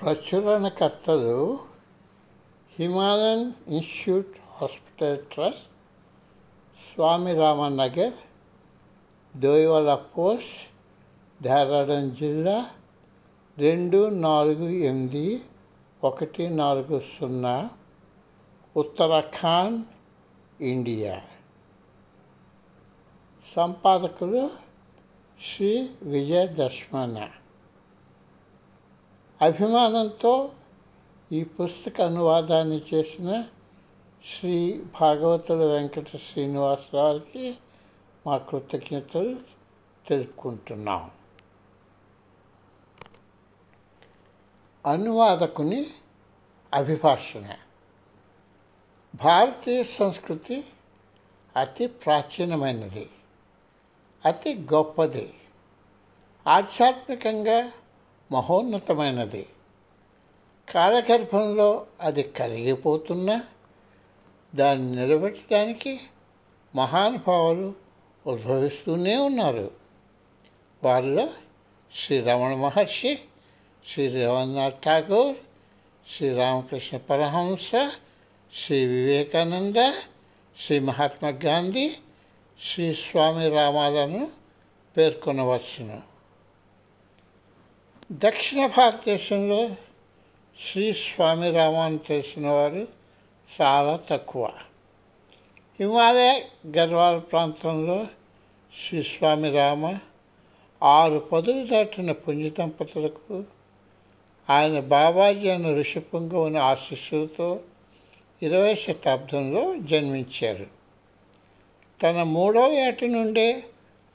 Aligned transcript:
ప్రచురణకర్తలు 0.00 1.58
Himalayan 2.78 3.52
institute 3.68 4.36
hospital 4.50 5.18
trust 5.18 5.70
Swami 6.94 7.34
Ramnagar 7.34 8.12
Doiwala 9.36 9.94
post 9.94 10.74
Dehradun 11.42 12.10
జిల్లా 12.10 12.70
రెండు 13.58 14.08
నాలుగు 14.08 14.68
ఎనిమిది 14.68 15.42
ఒకటి 16.04 16.48
నాలుగు 16.48 17.02
సున్నా 17.20 17.70
ఉత్తరాఖండ్ 18.76 19.84
ఇండియా. 20.62 21.22
సంపాదకులు 23.56 24.50
శ్రీ 25.40 25.88
విజయ 26.02 26.46
దర్శమన 26.46 27.28
అభిమానంతో 29.42 30.52
ఈ 31.32 31.44
పుస్తక 31.44 32.00
అనువాదాన్ని 32.00 32.80
చేసిన 32.94 33.44
శ్రీ 34.24 34.84
భాగవతుల 35.00 35.64
వెంకట 35.64 36.16
శ్రీనివాసరావుకి 36.16 37.58
మా 38.26 38.38
కృతజ్ఞతలు 38.38 39.36
తెలుపుకుంటున్నాం. 40.08 41.10
అనువాదకుని 44.86 45.86
అభిభాషణ. 46.74 47.54
భారతీయ 49.24 49.84
సంస్కృతి 49.84 50.64
అతి 51.56 51.86
ప్రాచీనమైనది 51.86 53.10
అతి 54.24 54.54
గొప్పది. 54.54 55.34
ఆధ్యాత్మికంగా 56.48 57.70
మహోన్నతమైనది. 58.32 59.46
కాలగర్భంలో 60.74 61.86
అది 62.00 62.22
కరిగిపోతున్నా 62.22 63.42
దాన్ని 64.54 64.96
నిలబెట్టడానికి 64.96 66.00
మహానుభావులు 66.74 67.74
ఉద్భవిస్తూనే 68.26 69.16
ఉన్నారు. 69.16 69.70
వారిలో 70.84 71.28
శ్రీ 72.04 72.20
రమణ 72.20 72.54
మహర్షి 72.54 73.18
శ్రీ 73.94 74.08
రవీంద్రనాథ్ 74.08 74.84
ఠాగూర్ 74.84 75.36
శ్రీ 76.16 76.34
రామకృష్ణ 76.34 76.96
పరహంస 76.96 77.70
శ్రీ 78.54 78.86
వివేకానంద 78.86 79.92
శ్రీ 80.66 80.78
మహాత్మా 80.78 81.28
గాంధీ 81.44 81.96
శ్రీ 82.72 82.94
స్వామి 82.94 83.48
రామాలను 83.48 84.30
పేర్కొనవచ్చును. 84.96 86.15
దక్షిణ 88.12 88.66
భారతదేశంలో 88.66 89.68
శ్రీ 90.58 90.92
స్వామి 90.92 91.50
రామాను 91.50 91.98
తెలిసిన 91.98 92.48
వారు 92.48 92.88
చాలా 93.60 94.00
తక్కువ. 94.10 94.52
హిమాలయ 95.80 96.40
గర్వాల 96.76 97.18
ప్రాంతంలో 97.18 98.06
శ్రీ 98.74 99.02
స్వామి 99.02 99.50
రామ 99.50 99.98
ఆరు 100.82 101.18
పదులు 101.18 101.66
దాటిన 101.66 102.12
పుణ్య 102.12 102.50
దంపతులకు 102.50 103.44
ఆయన 104.50 104.80
బాబాజీ 104.80 105.48
అన్న 105.48 105.74
ఋషిపుంగవుని 105.74 106.58
ఆశీస్సులతో 106.58 107.60
ఇరవై 108.42 108.74
శతాబ్దంలో 108.74 109.76
జన్మించారు. 109.76 110.66
తన 112.02 112.22
మూడవ 112.22 112.72
ఏట 112.72 113.04
నుండే 113.04 113.62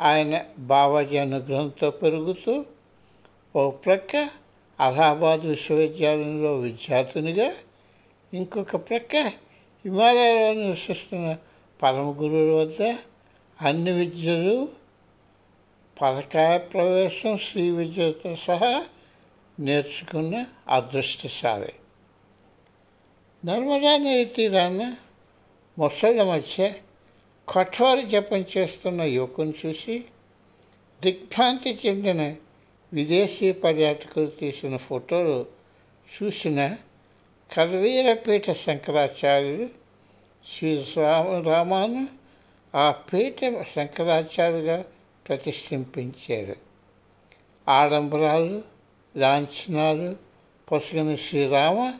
ఆయన 0.00 0.44
బాబాజీ 0.58 1.16
అనుగ్రహంతో 1.16 1.90
పెరుగుతూ 1.90 2.64
ఓ 3.54 3.70
ప్రక్క 3.70 4.30
అలహాబాద్ 4.80 5.40
విశ్వవిద్యాలయంలో 5.40 6.54
విద్యార్థినిగా 6.54 7.54
ఇంకొక 8.34 8.76
ప్రక్క 8.76 9.16
హిమాలయాలో 9.84 10.54
నివసిస్తున్న 10.54 11.36
పరమ 11.82 12.10
గురువుల 12.22 12.62
వద్ద 12.62 12.82
అన్ని 13.62 13.92
విద్యలు 13.92 14.68
పలకాయ 16.02 16.58
ప్రవేశం 16.58 17.36
శ్రీ 17.36 17.70
విద్యతో 17.70 18.36
సహా 18.36 18.84
నేర్చుకున్న 19.60 20.46
అదృష్టశాలి. 20.68 21.72
నర్మదా 23.44 23.96
నది 23.96 24.24
తీరాన 24.24 24.96
ముసళ్ళ 25.78 26.22
మధ్య 26.22 26.74
కఠోర 27.48 28.00
జపం 28.00 28.44
చేస్తున్న 28.58 29.02
యువకుని 29.02 29.52
చూసి 29.66 30.04
దిగ్భ్రాంతి 31.02 31.78
చెందిన 31.86 32.34
విదేశీ 32.92 33.52
పర్యాటకులు 33.52 34.26
తీసిన 34.26 34.76
ఫోటోలు 34.76 35.46
చూసిన 36.10 36.76
కల్వీరపీఠ 37.56 38.50
శంకరాచార్యులు 38.50 39.68
శ్రీ 40.46 40.84
రామ 40.96 41.48
రామాను 41.48 42.08
ఆ 42.74 42.90
పీఠ 42.90 43.34
శంకరాచార్యుగా 43.76 44.84
ప్రతిష్ఠింపించారు. 45.28 46.56
ఆడంబరాలు 47.68 48.62
లాంఛనాలు 49.16 50.16
పొసగని 50.72 51.16
శ్రీరామ 51.16 51.92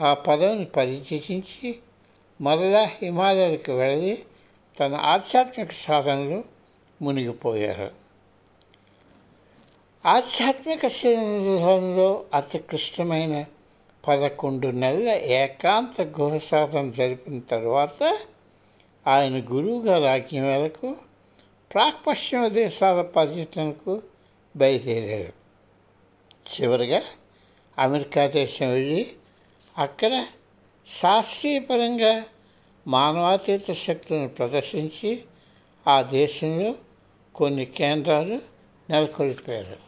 ఆ 0.00 0.14
పదవిని 0.14 0.64
పరిచయించి 0.64 1.78
మరలా 2.40 2.82
హిమాలయాలకు 2.82 3.72
వెళ్ళి 3.72 4.18
తన 4.80 4.94
ఆధ్యాత్మిక 4.94 5.72
సాధనలో 5.72 6.44
మునిగిపోయారు. 7.02 8.05
ఆధ్యాత్మిక 10.06 10.86
సాధనలో 10.86 12.24
అతి 12.34 12.58
క్లిష్టమైన 12.58 13.44
పదకొండు 14.08 14.68
నెలల 14.68 15.08
ఏకాంత 15.08 16.02
గుహసాధన 16.20 16.90
జరిపిన 16.90 17.40
తర్వాత 17.40 18.18
ఆయన 19.06 19.38
గురువుగా 19.38 19.98
రాజ్యం 19.98 20.42
మేరకు 20.42 20.96
ప్రాక్పశ్చిమ 21.72 22.48
దేశాల 22.48 23.02
పర్యటనకు 23.02 24.02
బయలుదేరారు. 24.56 25.32
చివరిగా 26.50 27.02
అమెరికా 27.78 28.26
దేశం 28.26 28.68
వెళ్ళి 28.68 29.06
అక్కడ 29.78 30.26
శాస్త్రీయపరంగా 30.86 32.24
మానవాతీత 32.86 33.72
శక్తులను 33.72 34.28
ప్రదర్శించి 34.28 35.22
ఆ 35.88 36.02
దేశంలో 36.02 36.74
కొన్ని 37.34 37.64
కేంద్రాలు 37.64 38.38
నెలకొల్పారు. 38.90 39.85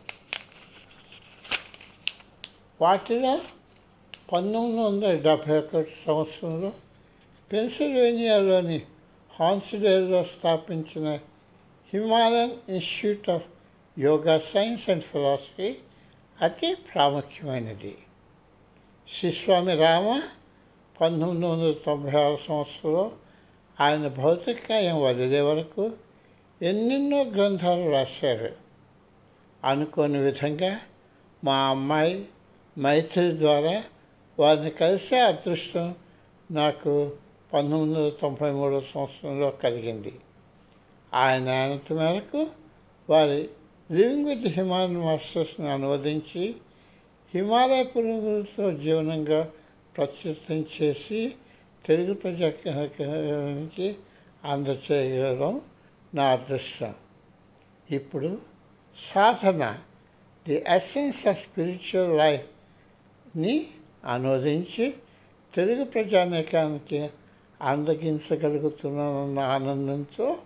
వాటిలో 2.81 3.41
పంతొమ్మిది 4.33 4.83
వందల 4.83 5.15
డెబ్భై 5.15 5.59
ఒకటి 5.59 5.93
సంవత్సరంలో 6.07 6.73
పెన్సిల్వేనియాలోని 7.53 8.83
హాన్స్డేల్లో 9.41 10.25
స్థాపించిన 10.25 11.19
Himalayan 11.93 12.71
institute 12.71 13.31
of 13.31 13.43
yoga 13.99 14.39
science 14.39 14.91
and 14.91 15.03
philosophy 15.03 15.75
అతి 16.43 16.75
ప్రాముఖ్యమైనది. 16.75 17.99
శ్రీస్వామి 19.09 19.75
రామ 19.75 20.23
పంతొమ్మిది 21.01 21.47
వందల 21.47 21.73
తొంభై 21.73 22.21
ఆరు 22.21 22.39
సంవత్సరంలో 22.49 23.13
ఆయన 23.81 24.09
భౌతికాయం 24.09 25.03
వదిలే 25.03 25.41
వరకు 25.41 25.93
ఎన్నెన్నో 26.63 27.25
గ్రంథాలు 27.25 27.91
రాశారు. 27.91 28.55
అనుకోని 29.65 30.19
విధంగా 30.19 30.81
మా 31.45 31.59
అమ్మాయి 31.59 32.29
మైత్రి 32.79 33.39
ద్వారా 33.39 33.85
వారిని 34.39 34.71
కలిసే 34.71 35.21
అదృష్టం 35.21 35.95
నాకు 36.51 37.13
పంతొమ్మిది 37.53 38.01
వందల 38.01 38.09
తొంభై 38.09 38.51
మూడవ 38.51 38.81
సంవత్సరంలో 38.81 39.51
కలిగింది. 39.51 40.13
ఆయన 41.15 41.49
అనంత 41.49 41.93
మేరకు 41.93 42.47
వారి 43.11 43.49
లివింగ్ 43.93 44.27
విత్ 44.27 44.47
హిమాలయన్ 44.47 44.97
మాస్టర్స్ని 44.97 45.69
అనువదించి 45.69 46.55
హిమాలయ 47.35 47.83
పురుగులతో 47.83 48.75
జీవనంగా 48.75 49.51
ప్రత్యుత్తం 49.97 50.67
చేసి 50.83 51.35
తెలుగు 51.87 52.15
ప్రజానికి 52.15 53.97
అందచేయడం 54.45 55.61
నా 56.15 56.25
అదృష్టం. 56.25 56.95
ఇప్పుడు 57.91 58.39
Sadhana 58.97 59.79
the 60.49 60.65
essence 60.69 61.27
of 61.27 61.43
spiritual 61.43 62.39
ని 63.37 63.67
అనువదించి 64.05 64.95
తెలుగు 65.55 65.85
ప్రజానీకానికి 65.85 67.11
అందగించగలుగుతున్నానన్న 67.63 69.39
ఆనందంతో 69.39 70.37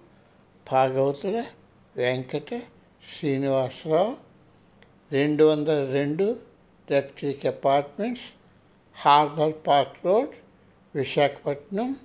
భాగవతుల 0.70 1.44
వెంకట 1.96 2.54
శ్రీనివాసరావు 3.04 4.16
రెండు 5.12 5.44
వందల 5.44 5.90
రెండు 5.92 6.36
electric 6.90 7.46
apartments 7.46 8.22
harbour 8.96 9.54
park 9.66 10.06
road 10.06 10.30
Visakhapatnam 10.96 11.96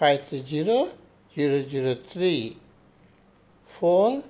five 0.00 0.18
three 0.18 0.38
zero 0.38 0.88
zero 1.36 1.62
zero 1.62 1.94
three 1.94 2.54
phone 3.68 4.22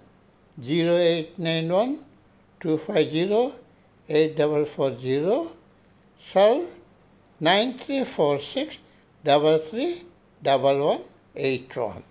zero 0.61 0.99
eight 0.99 1.41
nine 1.41 1.71
one 1.73 1.97
two 2.63 2.77
five 2.77 3.11
zero 3.11 3.53
eight 4.11 4.37
double 4.37 4.67
four 4.67 4.99
zero 4.99 5.47
So, 6.19 6.67
nine 7.41 7.79
three 7.79 8.05
four 8.05 8.39
six 8.39 8.79
double 9.25 9.59
three 9.59 10.03
double 10.43 10.87
one 10.87 11.01
eight 11.37 11.77
one. 11.77 12.03